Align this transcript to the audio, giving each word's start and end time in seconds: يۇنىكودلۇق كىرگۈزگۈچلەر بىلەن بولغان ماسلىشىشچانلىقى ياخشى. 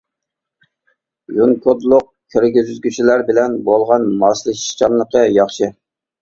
يۇنىكودلۇق 1.39 2.07
كىرگۈزگۈچلەر 2.35 3.23
بىلەن 3.27 3.59
بولغان 3.69 4.07
ماسلىشىشچانلىقى 4.25 5.25
ياخشى. 5.37 5.71